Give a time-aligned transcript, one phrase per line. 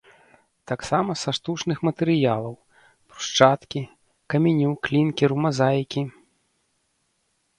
[0.69, 2.55] Таксама са штучных матэрыялаў:
[3.11, 3.81] брусчаткі,
[4.35, 6.03] каменю, клінкеру, мазаікі